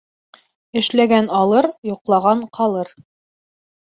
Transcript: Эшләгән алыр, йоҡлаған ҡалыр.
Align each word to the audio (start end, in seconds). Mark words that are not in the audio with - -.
Эшләгән 0.79 1.27
алыр, 1.41 1.67
йоҡлаған 1.89 2.41
ҡалыр. 2.59 2.93